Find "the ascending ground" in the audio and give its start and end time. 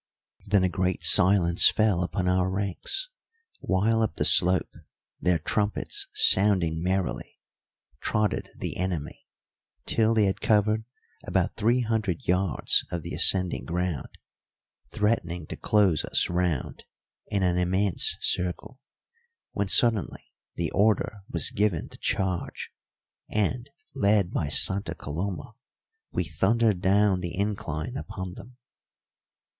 13.03-14.07